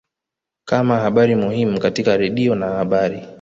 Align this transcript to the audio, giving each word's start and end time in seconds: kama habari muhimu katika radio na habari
kama 0.65 0.99
habari 0.99 1.35
muhimu 1.35 1.79
katika 1.79 2.17
radio 2.17 2.55
na 2.55 2.67
habari 2.69 3.27